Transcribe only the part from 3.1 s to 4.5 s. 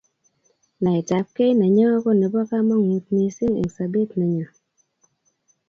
missing eng sabet nenyo